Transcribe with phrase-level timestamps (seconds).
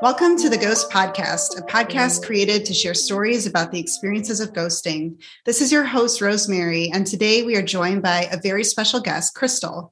[0.00, 4.52] Welcome to the Ghost Podcast, a podcast created to share stories about the experiences of
[4.52, 5.20] ghosting.
[5.44, 9.34] This is your host, Rosemary, and today we are joined by a very special guest,
[9.34, 9.90] Krystal.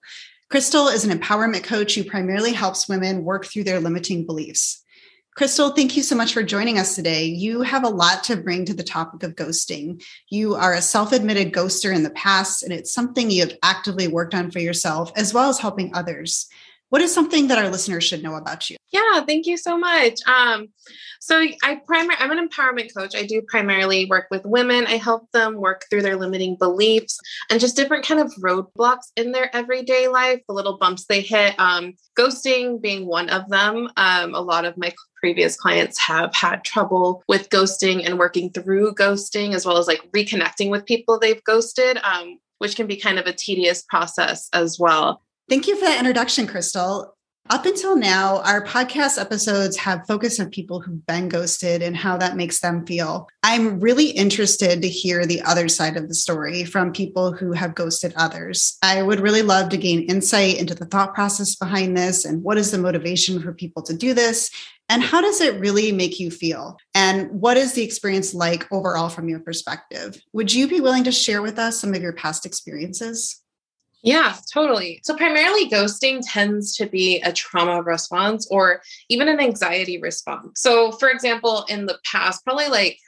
[0.49, 4.85] Krystal is an empowerment coach who primarily helps women work through their limiting beliefs.
[5.37, 7.25] Krystal, thank you so much for joining us today.
[7.25, 10.05] You have a lot to bring to the topic of ghosting.
[10.29, 14.07] You are a self admitted ghoster in the past, and it's something you have actively
[14.07, 16.47] worked on for yourself as well as helping others.
[16.91, 18.77] What is something that our listeners should know about you?
[18.93, 20.21] Yeah, thank you so much.
[20.27, 20.69] Um,
[21.21, 23.17] so I primary I'm an empowerment coach.
[23.17, 24.87] I do primarily work with women.
[24.87, 27.19] I help them work through their limiting beliefs
[27.51, 31.59] and just different kind of roadblocks in their everyday life, the little bumps they hit.
[31.59, 33.89] Um, ghosting being one of them.
[33.97, 38.95] Um, a lot of my previous clients have had trouble with ghosting and working through
[38.95, 41.99] ghosting, as well as like reconnecting with people they've ghosted.
[42.05, 45.21] Um, which can be kind of a tedious process as well.
[45.49, 47.11] Thank you for that introduction, Krystal.
[47.49, 52.17] Up until now, our podcast episodes have focused on people who've been ghosted and how
[52.17, 53.29] that makes them feel.
[53.45, 57.77] I'm really interested to hear the other side of the story from people who have
[57.77, 58.77] ghosted others.
[58.83, 62.59] I would really love to gain insight into the thought process behind this and what
[62.59, 64.51] is the motivation for people to do this
[64.89, 66.77] and how does it really make you feel?
[66.95, 70.21] And what is the experience like overall from your perspective?
[70.33, 73.41] Would you be willing to share with us some of your past experiences?
[74.03, 75.01] Yeah, totally.
[75.03, 80.61] So, primarily, ghosting tends to be a trauma response or even an anxiety response.
[80.61, 82.99] So, for example, in the past, probably like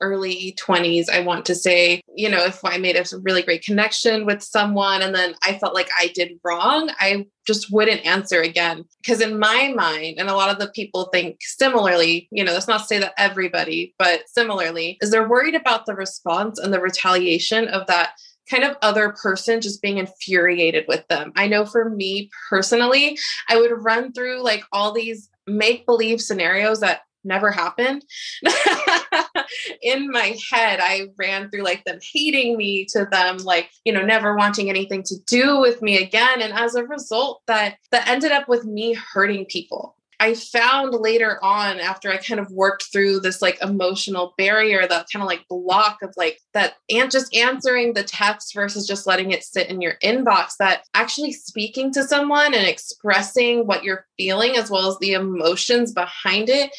[0.00, 4.26] early 20s, I want to say, you know, if I made a really great connection
[4.26, 8.84] with someone and then I felt like I did wrong, I just wouldn't answer again.
[9.02, 12.68] Because in my mind, and a lot of the people think similarly, you know, that's
[12.68, 16.80] not to say that everybody, but similarly, is they're worried about the response and the
[16.80, 18.12] retaliation of that
[18.50, 21.32] kind of other person just being infuriated with them.
[21.36, 23.18] I know for me personally,
[23.48, 28.04] I would run through like all these make believe scenarios that never happened.
[29.82, 34.04] in my head, I ran through like them hating me to them, like, you know,
[34.04, 36.40] never wanting anything to do with me again.
[36.40, 39.96] And as a result, that that ended up with me hurting people.
[40.20, 45.06] I found later on after I kind of worked through this like emotional barrier, that
[45.12, 49.30] kind of like block of like that and just answering the text versus just letting
[49.30, 54.56] it sit in your inbox, that actually speaking to someone and expressing what you're feeling
[54.56, 56.72] as well as the emotions behind it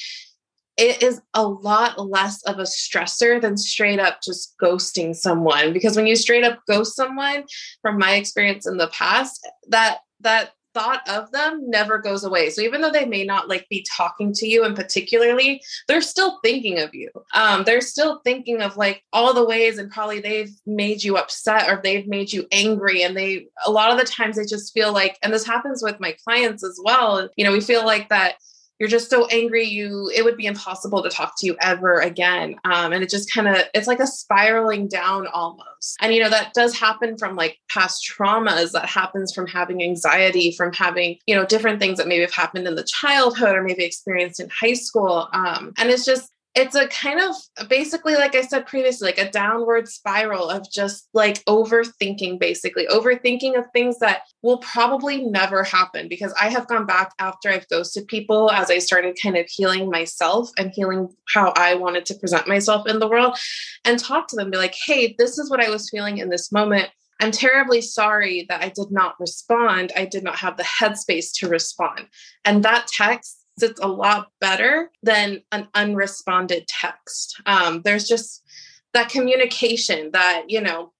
[0.80, 5.74] it is a lot less of a stressor than straight up just ghosting someone.
[5.74, 7.44] Because when you straight up ghost someone
[7.82, 12.50] from my experience in the past that that thought of them never goes away.
[12.50, 16.40] So even though they may not like be talking to you and particularly, they're still
[16.44, 17.09] thinking of you.
[17.34, 21.69] Um, they're still thinking of like all the ways and probably they've made you upset
[21.69, 23.03] or they've made you angry.
[23.03, 26.00] And they a lot of the times they just feel like, and this happens with
[26.00, 27.29] my clients as well.
[27.35, 28.35] You know, we feel like that
[28.79, 32.56] you're just so angry you it would be impossible to talk to you ever again.
[32.63, 35.97] Um, and it just kind of it's like a spiraling down almost.
[36.01, 40.51] And you know that does happen from like past traumas that happens from having anxiety
[40.51, 43.84] from having you know different things that maybe have happened in the childhood or maybe
[43.84, 45.28] experienced in high school.
[45.34, 49.30] Um, and it's just it's a kind of basically like i said previously like a
[49.30, 56.08] downward spiral of just like overthinking basically overthinking of things that will probably never happen
[56.08, 59.90] because i have gone back after i've ghosted people as i started kind of healing
[59.90, 63.38] myself and healing how i wanted to present myself in the world
[63.86, 66.52] and talk to them be like hey this is what i was feeling in this
[66.52, 66.90] moment
[67.22, 69.92] I'm terribly sorry that I did not respond.
[69.96, 72.08] I did not have the headspace to respond.
[72.46, 77.42] And that text it's a lot better than an unresponded text.
[77.46, 78.44] Um, there's just
[78.94, 80.94] that communication that, you know,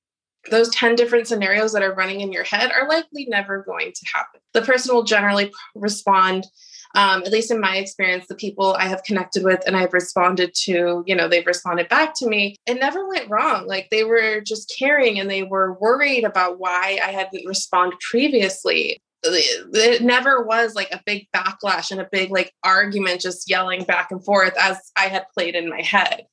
[0.50, 4.06] those 10 different scenarios that are running in your head are likely never going to
[4.14, 4.40] happen.
[4.53, 6.47] The person will generally respond,
[6.96, 10.53] um, at least in my experience, the people I have connected with and I've responded
[10.64, 12.56] to, you know, they've responded back to me.
[12.66, 13.68] It never went wrong.
[13.68, 19.02] Like they were just caring and they were worried about why I hadn't responded previously
[19.24, 24.12] it never was like a big backlash and a big like argument just yelling back
[24.12, 26.26] and forth as I had played in my head.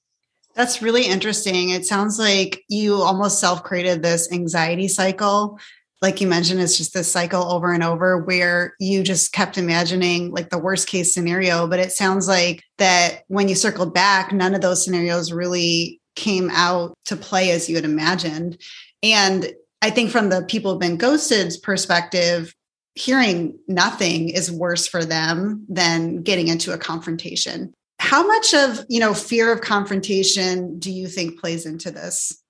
[0.54, 1.70] That's really interesting.
[1.70, 5.58] It sounds like you almost self created this anxiety cycle.
[6.00, 10.30] Like you mentioned, it's just this cycle over and over where you just kept imagining
[10.30, 11.66] like the worst case scenario.
[11.66, 16.50] But it sounds like that when you circled back, none of those scenarios really came
[16.50, 18.58] out to play as you had imagined.
[19.02, 19.52] And
[19.82, 22.54] I think from the people who've been ghosted's perspective,
[22.96, 27.72] hearing nothing is worse for them than getting into a confrontation.
[27.98, 32.42] How much of, you know, fear of confrontation do you think plays into this?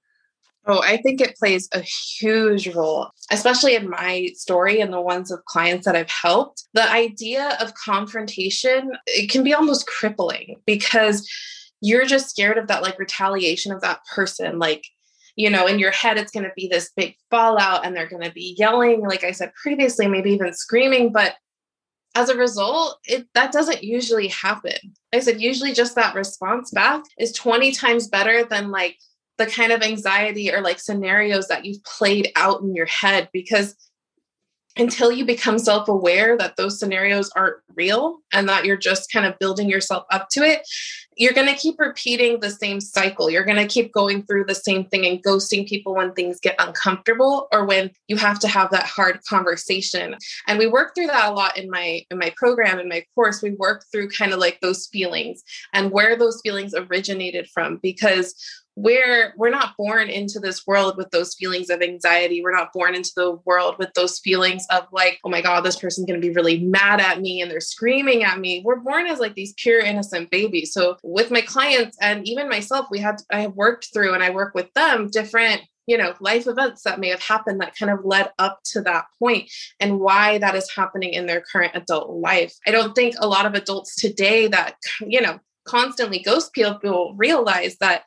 [0.68, 5.30] Oh, I think it plays a huge role, especially in my story and the ones
[5.30, 6.64] of clients that I've helped.
[6.74, 11.28] The idea of confrontation, it can be almost crippling because
[11.80, 14.58] you're just scared of that like retaliation of that person.
[14.58, 14.84] Like,
[15.36, 18.22] you know, in your head, it's going to be this big fallout and they're going
[18.22, 21.12] to be yelling, like I said previously, maybe even screaming.
[21.12, 21.34] But
[22.14, 24.76] as a result, it that doesn't usually happen.
[25.12, 28.96] I said usually just that response back is 20 times better than like
[29.36, 33.76] the kind of anxiety or like scenarios that you've played out in your head because
[34.78, 39.26] until you become self aware that those scenarios aren't real and that you're just kind
[39.26, 40.62] of building yourself up to it,
[41.16, 43.30] you're going to keep repeating the same cycle.
[43.30, 46.56] You're going to keep going through the same thing and ghosting people when things get
[46.58, 50.16] uncomfortable or when you have to have that hard conversation.
[50.46, 53.42] And we work through that a lot in my in my program in my course.
[53.42, 55.42] We work through kind of like those feelings
[55.72, 58.34] and where those feelings originated from because
[58.76, 62.42] we're we're not born into this world with those feelings of anxiety.
[62.42, 65.76] We're not born into the world with those feelings of like oh my god this
[65.76, 68.62] person's going to be really mad at me and they're screaming at me.
[68.64, 70.72] We're born as like these pure innocent babies.
[70.72, 74.30] So with my clients and even myself we had i have worked through and i
[74.30, 78.04] work with them different you know life events that may have happened that kind of
[78.04, 79.50] led up to that point
[79.80, 82.54] and why that is happening in their current adult life.
[82.66, 87.76] I don't think a lot of adults today that you know constantly ghost people realize
[87.78, 88.04] that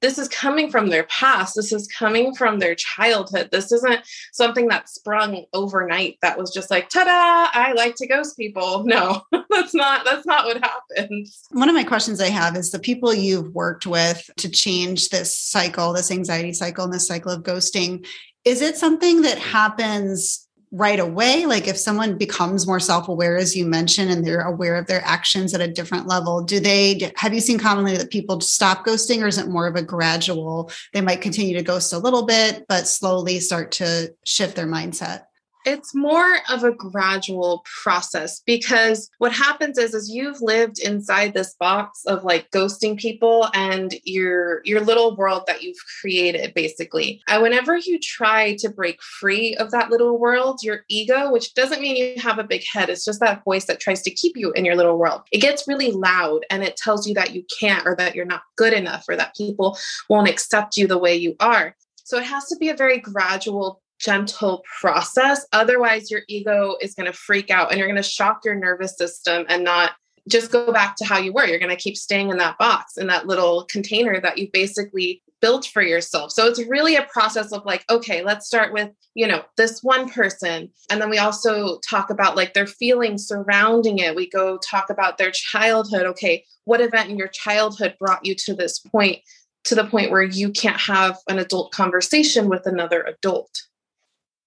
[0.00, 1.54] this is coming from their past.
[1.54, 3.50] This is coming from their childhood.
[3.50, 4.00] This isn't
[4.32, 8.84] something that sprung overnight that was just like ta-da i like to ghost people.
[8.90, 11.42] No that's not that's not what happens.
[11.50, 15.36] One of my questions i have is the people you've worked with to change this
[15.36, 18.06] cycle this anxiety cycle and this cycle of ghosting
[18.44, 23.66] is it something that happens right away like if someone becomes more self-aware as you
[23.66, 27.40] mentioned and they're aware of their actions at a different level do they have you
[27.40, 31.20] seen commonly that people stop ghosting or is it more of a gradual they might
[31.20, 35.22] continue to ghost a little bit but slowly start to shift their mindset
[35.64, 41.54] it's more of a gradual process because what happens is is you've lived inside this
[41.58, 47.22] box of like ghosting people and your your little world that you've created basically.
[47.28, 51.80] And whenever you try to break free of that little world your ego which doesn't
[51.80, 54.52] mean you have a big head it's just that voice that tries to keep you
[54.52, 57.86] in your little world it gets really loud and it tells you that you can't
[57.86, 59.78] or that you're not good enough or that people
[60.08, 61.76] won't accept you the way you are.
[62.04, 65.46] So it has to be a very gradual gentle process.
[65.52, 68.96] Otherwise, your ego is going to freak out and you're going to shock your nervous
[68.96, 69.92] system and not
[70.28, 71.46] just go back to how you were.
[71.46, 75.22] You're going to keep staying in that box, in that little container that you basically
[75.40, 76.30] built for yourself.
[76.32, 80.08] So it's really a process of like, okay, let's start with, you know, this one
[80.10, 80.70] person.
[80.90, 84.14] And then we also talk about like their feelings surrounding it.
[84.14, 86.04] We go talk about their childhood.
[86.06, 89.20] Okay, what event in your childhood brought you to this point,
[89.64, 93.50] to the point where you can't have an adult conversation with another adult?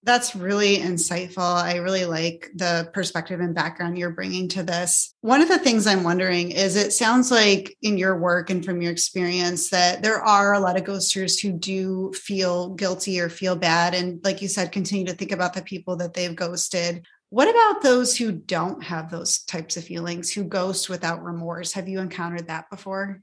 [0.06, 1.64] That's really insightful.
[1.64, 5.16] I really like the perspective and background you're bringing to this.
[5.22, 8.82] One of the things I'm wondering is it sounds like in your work and from
[8.82, 13.56] your experience that there are a lot of ghosters who do feel guilty or feel
[13.56, 13.96] bad.
[13.96, 17.06] And like you said, continue to think about the people that they've ghosted.
[17.30, 21.72] What about those who don't have those types of feelings, who ghost without remorse?
[21.72, 23.22] Have you encountered that before?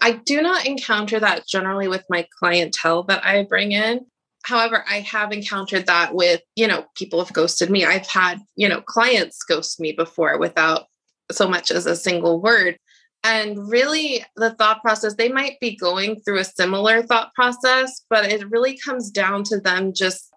[0.00, 4.06] I do not encounter that generally with my clientele that I bring in.
[4.44, 7.84] However, I have encountered that with, you know, people have ghosted me.
[7.84, 10.84] I've had, you know, clients ghost me before without
[11.32, 12.78] so much as a single word.
[13.22, 18.30] And really, the thought process, they might be going through a similar thought process, but
[18.30, 20.30] it really comes down to them just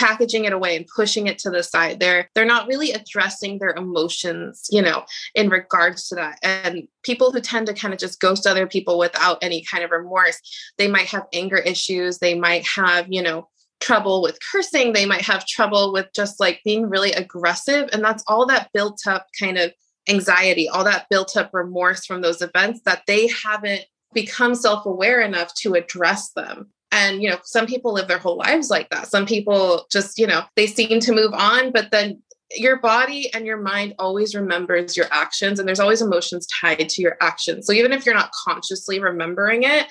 [0.00, 2.00] packaging it away and pushing it to the side.
[2.00, 5.04] They're they're not really addressing their emotions you know
[5.34, 6.38] in regards to that.
[6.42, 9.90] And people who tend to kind of just ghost other people without any kind of
[9.90, 10.40] remorse
[10.78, 12.18] they might have anger issues.
[12.18, 13.48] They might have you know
[13.80, 14.92] trouble with cursing.
[14.92, 17.88] They might have trouble with just like being really aggressive.
[17.92, 19.72] And that's all that built up kind of
[20.08, 25.52] anxiety all that built up remorse from those events that they haven't become self-aware enough
[25.54, 29.08] to address them and, you know, some people live their whole lives like that.
[29.08, 32.22] Some people just, you know, they seem to move on, but then
[32.56, 37.02] your body and your mind always remembers your actions and there's always emotions tied to
[37.02, 37.66] your actions.
[37.66, 39.86] So even if you're not consciously remembering it,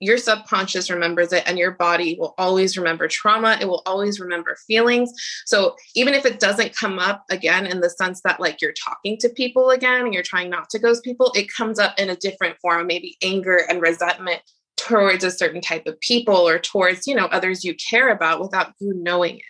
[0.00, 4.56] your subconscious remembers it and your body will always remember trauma it will always remember
[4.66, 5.10] feelings
[5.44, 9.16] so even if it doesn't come up again in the sense that like you're talking
[9.18, 12.16] to people again and you're trying not to ghost people it comes up in a
[12.16, 14.40] different form maybe anger and resentment
[14.88, 18.72] towards a certain type of people or towards you know others you care about without
[18.80, 19.42] you knowing it.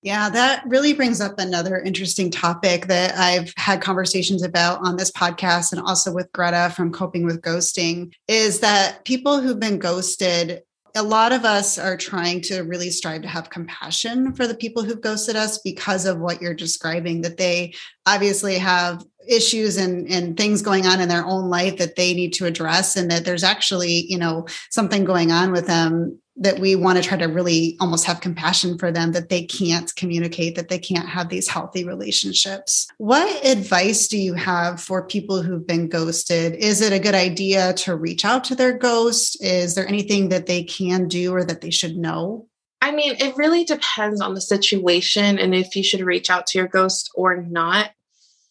[0.00, 5.10] Yeah, that really brings up another interesting topic that I've had conversations about on this
[5.10, 10.62] podcast and also with Greta from Coping with Ghosting is that people who've been ghosted
[10.94, 14.82] a lot of us are trying to really strive to have compassion for the people
[14.82, 17.74] who've ghosted us because of what you're describing, that they
[18.06, 22.32] obviously have issues and, and things going on in their own life that they need
[22.34, 26.76] to address and that there's actually you know something going on with them that we
[26.76, 30.68] want to try to really almost have compassion for them that they can't communicate that
[30.68, 32.86] they can't have these healthy relationships.
[32.98, 36.54] What advice do you have for people who've been ghosted?
[36.54, 39.42] Is it a good idea to reach out to their ghost?
[39.42, 42.46] Is there anything that they can do or that they should know?
[42.80, 46.58] I mean, it really depends on the situation and if you should reach out to
[46.58, 47.90] your ghost or not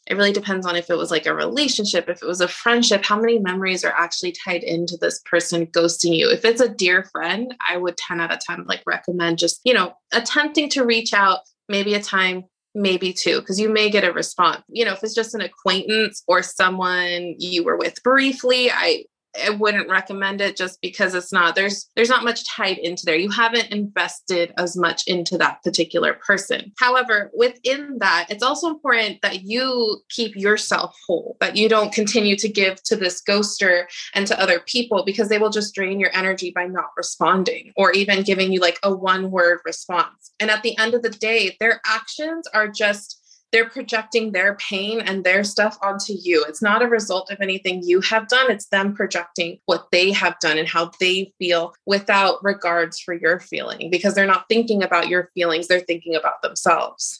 [0.10, 3.04] it really depends on if it was like a relationship, if it was a friendship,
[3.04, 6.30] how many memories are actually tied into this person ghosting you.
[6.30, 9.74] If it's a dear friend, I would 10 out of 10 like recommend just, you
[9.74, 12.46] know, attempting to reach out maybe a time
[12.76, 16.22] maybe two because you may get a response you know if it's just an acquaintance
[16.28, 19.04] or someone you were with briefly i
[19.46, 23.15] I wouldn't recommend it just because it's not there's there's not much tied into there.
[23.15, 26.72] You haven't invested as much into that particular person.
[26.77, 32.36] However, within that, it's also important that you keep yourself whole, that you don't continue
[32.38, 36.15] to give to this ghoster and to other people because they will just drain your
[36.15, 40.31] energy by not responding or even giving you like a one word response.
[40.39, 43.17] And at the end of the day, their actions are just
[43.51, 46.44] they're projecting their pain and their stuff onto you.
[46.48, 50.39] It's not a result of anything you have done, it's them projecting what they have
[50.39, 55.08] done and how they feel without regards for your feeling because they're not thinking about
[55.08, 57.20] your feelings, they're thinking about themselves.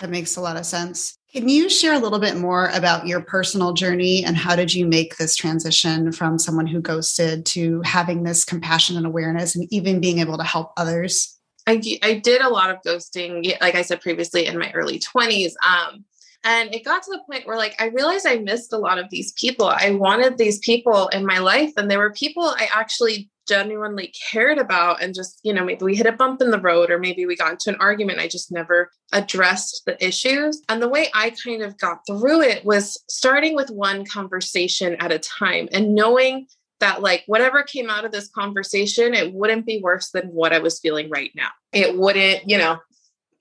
[0.00, 1.16] That makes a lot of sense.
[1.32, 4.84] Can you share a little bit more about your personal journey and how did you
[4.84, 10.00] make this transition from someone who ghosted to having this compassion and awareness and even
[10.00, 11.38] being able to help others?
[11.66, 15.52] I, I did a lot of ghosting, like I said previously, in my early 20s.
[15.66, 16.04] Um,
[16.44, 19.08] and it got to the point where, like, I realized I missed a lot of
[19.10, 19.66] these people.
[19.66, 24.58] I wanted these people in my life, and they were people I actually genuinely cared
[24.58, 25.00] about.
[25.02, 27.36] And just, you know, maybe we hit a bump in the road, or maybe we
[27.36, 28.18] got into an argument.
[28.18, 30.62] I just never addressed the issues.
[30.68, 35.12] And the way I kind of got through it was starting with one conversation at
[35.12, 36.48] a time and knowing
[36.82, 40.58] that like whatever came out of this conversation it wouldn't be worse than what i
[40.58, 41.48] was feeling right now.
[41.72, 42.78] It wouldn't you know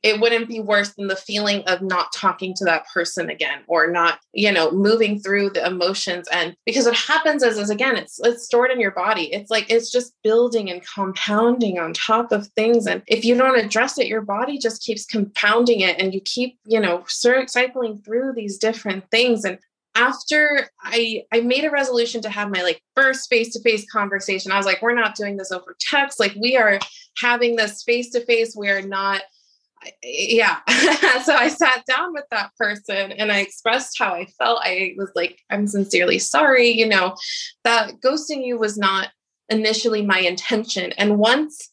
[0.04, 3.92] it wouldn't be worse than the feeling of not talking to that person again or
[3.92, 6.28] not you know moving through the emotions.
[6.32, 9.34] And because what happens is is again it's it's stored in your body.
[9.34, 12.88] It's like it's just building and compounding on top of things.
[12.88, 16.58] And if you don't address it your body just keeps compounding it and you keep
[16.66, 19.44] you know cycling through these different things.
[19.46, 19.60] And
[19.96, 24.52] after I I made a resolution to have my like first face to face conversation,
[24.52, 26.20] I was like, we're not doing this over text.
[26.20, 26.80] Like we are
[27.18, 28.56] having this face to face.
[28.56, 29.22] We are not.
[30.04, 30.60] Yeah.
[31.24, 34.62] so I sat down with that person and I expressed how I felt.
[34.64, 36.70] I was like, I'm sincerely sorry.
[36.70, 37.16] You know,
[37.64, 39.10] that ghosting you was not
[39.50, 40.94] initially my intention.
[40.94, 41.72] And once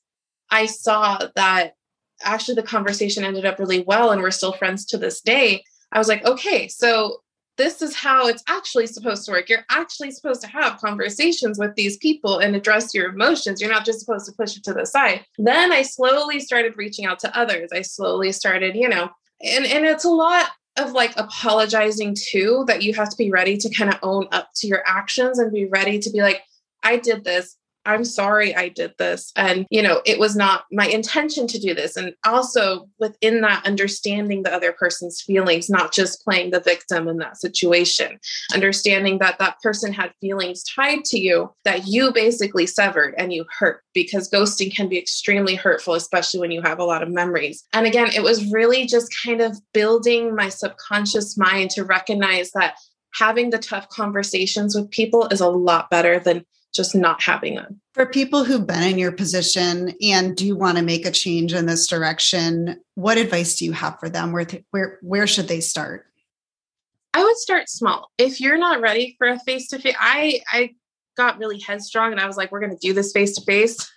[0.51, 1.75] I saw that
[2.23, 5.99] actually the conversation ended up really well and we're still friends to this day, I
[5.99, 7.19] was like, okay, so
[7.59, 9.49] this is how it's actually supposed to work.
[9.49, 13.61] You're actually supposed to have conversations with these people and address your emotions.
[13.61, 15.27] You're not just supposed to push it to the side.
[15.37, 17.71] Then I slowly started reaching out to others.
[17.73, 19.11] I slowly started, you know,
[19.43, 23.57] and, and it's a lot of like apologizing too, that you have to be ready
[23.59, 26.43] to kind of own up to your actions and be ready to be like,
[26.83, 27.57] I did this.
[27.89, 29.33] I'm sorry I did this.
[29.35, 31.97] And, you know, it was not my intention to do this.
[31.97, 37.17] And also within that, understanding the other person's feelings, not just playing the victim in
[37.19, 38.19] that situation,
[38.55, 43.47] understanding that that person had feelings tied to you that you basically severed and you
[43.59, 47.65] hurt because ghosting can be extremely hurtful, especially when you have a lot of memories.
[47.73, 52.75] And again, it was really just kind of building my subconscious mind to recognize that
[53.15, 56.45] having the tough conversations with people is a lot better than
[56.75, 57.81] just not having them.
[57.95, 61.67] For people who've been in your position and do want to make a change in
[61.67, 64.33] this direction, what advice do you have for them?
[64.33, 66.07] Where th- where where should they start?
[67.15, 68.11] I would start small.
[68.19, 70.75] If you're not ready for a face to face, I I
[71.17, 73.91] got really headstrong and I was like, we're going to do this face to face.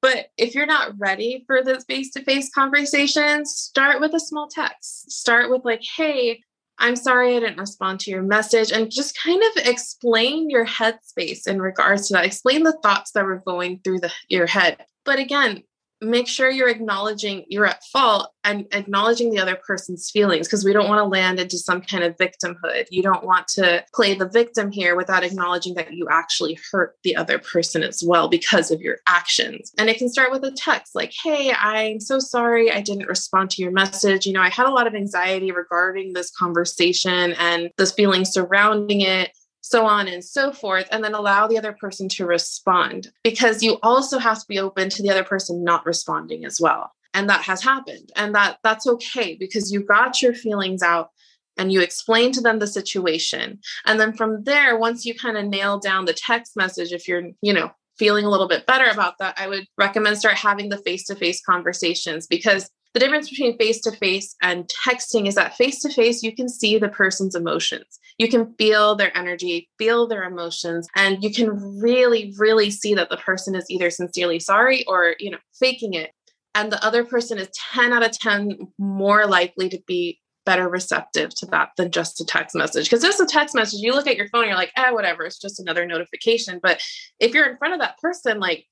[0.00, 4.46] But if you're not ready for this face to face conversation, start with a small
[4.46, 5.10] text.
[5.10, 6.40] Start with, like, hey,
[6.78, 11.46] I'm sorry I didn't respond to your message, and just kind of explain your headspace
[11.46, 12.24] in regards to that.
[12.24, 14.84] Explain the thoughts that were going through the, your head.
[15.04, 15.62] But again,
[16.00, 20.72] make sure you're acknowledging you're at fault and acknowledging the other person's feelings because we
[20.72, 22.86] don't want to land into some kind of victimhood.
[22.90, 27.16] You don't want to play the victim here without acknowledging that you actually hurt the
[27.16, 29.72] other person as well because of your actions.
[29.76, 33.50] And it can start with a text like, Hey, I'm so sorry I didn't respond
[33.50, 34.24] to your message.
[34.24, 39.00] You know, I had a lot of anxiety regarding this conversation and the feelings surrounding
[39.00, 39.32] it.
[39.68, 43.78] So on and so forth, and then allow the other person to respond because you
[43.82, 46.92] also have to be open to the other person not responding as well.
[47.14, 48.10] And that has happened.
[48.16, 51.10] And that that's okay because you got your feelings out
[51.56, 53.58] and you explain to them the situation.
[53.84, 57.30] And then from there, once you kind of nail down the text message, if you're,
[57.42, 60.78] you know, feeling a little bit better about that, I would recommend start having the
[60.78, 65.56] face to face conversations because the difference between face to face and texting is that
[65.56, 67.98] face to face, you can see the person's emotions.
[68.18, 73.10] You can feel their energy, feel their emotions, and you can really, really see that
[73.10, 76.12] the person is either sincerely sorry or, you know, faking it.
[76.54, 81.28] And the other person is 10 out of 10 more likely to be better receptive
[81.34, 82.86] to that than just a text message.
[82.86, 85.38] Because just a text message, you look at your phone, you're like, eh, whatever, it's
[85.38, 86.58] just another notification.
[86.62, 86.82] But
[87.20, 88.64] if you're in front of that person, like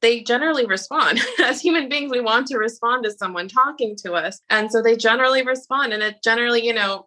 [0.00, 1.20] they generally respond.
[1.42, 4.40] As human beings, we want to respond to someone talking to us.
[4.50, 5.92] And so they generally respond.
[5.92, 7.06] And it generally, you know,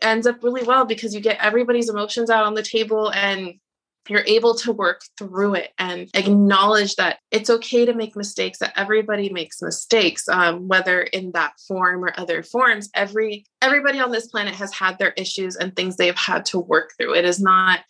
[0.00, 3.54] ends up really well because you get everybody's emotions out on the table and
[4.08, 8.72] you're able to work through it and acknowledge that it's okay to make mistakes that
[8.76, 14.26] everybody makes mistakes um, whether in that form or other forms every everybody on this
[14.26, 17.80] planet has had their issues and things they've had to work through it is not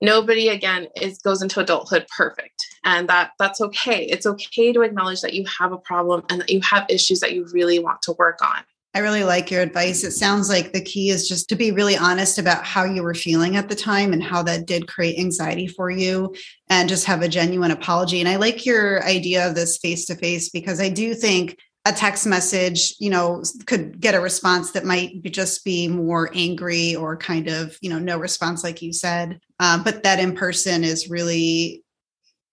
[0.00, 5.20] nobody again is goes into adulthood perfect and that that's okay it's okay to acknowledge
[5.20, 8.12] that you have a problem and that you have issues that you really want to
[8.12, 8.64] work on
[8.94, 10.04] I really like your advice.
[10.04, 13.12] It sounds like the key is just to be really honest about how you were
[13.12, 16.34] feeling at the time and how that did create anxiety for you
[16.70, 18.20] and just have a genuine apology.
[18.20, 21.92] And I like your idea of this face to face because I do think a
[21.92, 27.18] text message, you know, could get a response that might just be more angry or
[27.18, 29.38] kind of, you know, no response, like you said.
[29.60, 31.84] Um, but that in person is really,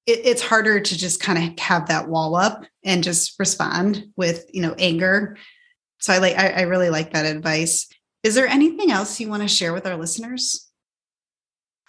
[0.05, 4.45] it, it's harder to just kind of have that wall up and just respond with,
[4.53, 5.37] you know, anger
[6.03, 7.87] so I like I, I really like that advice.
[8.23, 10.69] Is there anything else you want to share with our listeners?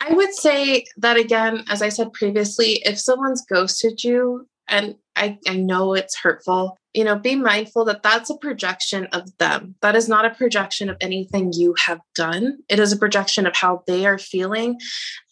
[0.01, 5.39] I would say that again, as I said previously, if someone's ghosted you, and I,
[5.49, 9.75] I know it's hurtful, you know, be mindful that that's a projection of them.
[9.83, 12.59] That is not a projection of anything you have done.
[12.69, 14.79] It is a projection of how they are feeling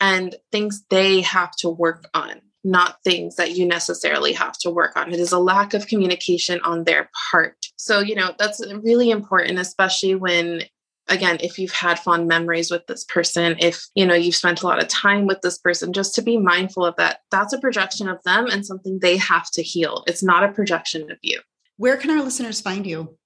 [0.00, 4.96] and things they have to work on not things that you necessarily have to work
[4.96, 5.12] on.
[5.12, 7.56] It is a lack of communication on their part.
[7.76, 10.62] So, you know, that's really important, especially when
[11.08, 14.66] again if you've had fond memories with this person if you know you've spent a
[14.66, 18.08] lot of time with this person just to be mindful of that that's a projection
[18.08, 21.40] of them and something they have to heal it's not a projection of you
[21.76, 23.16] where can our listeners find you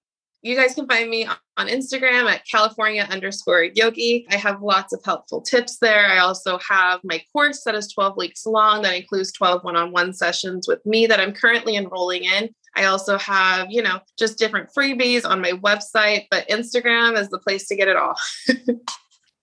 [0.47, 4.27] you guys can find me on Instagram at California underscore yogi.
[4.31, 6.07] I have lots of helpful tips there.
[6.07, 9.91] I also have my course that is 12 weeks long that includes 12 one on
[9.91, 12.51] one sessions with me that I'm currently enrolling in.
[12.77, 17.39] I also have, you know, just different freebies on my website, but Instagram is the
[17.39, 18.15] place to get it all.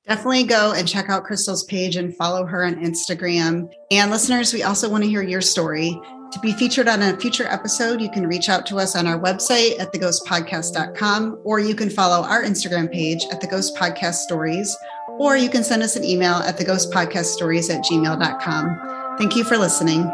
[0.07, 3.69] Definitely go and check out Krystal's page and follow her on Instagram.
[3.91, 5.99] And listeners, we also want to hear your story.
[6.33, 9.19] To be featured on a future episode, you can reach out to us on our
[9.19, 14.75] website at theghostpodcast.com, or you can follow our Instagram page at the Ghost Podcast Stories,
[15.19, 19.17] or you can send us an email at theghostpodcaststories at gmail.com.
[19.19, 20.05] Thank you for listening.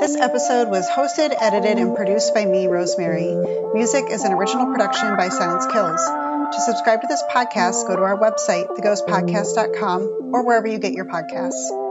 [0.00, 3.36] This episode was hosted, edited, and produced by me, Rosemary.
[3.72, 6.21] Music is an original production by Silence Kills.
[6.52, 11.06] To subscribe to this podcast, go to our website, theghostpodcast.com, or wherever you get your
[11.06, 11.81] podcasts.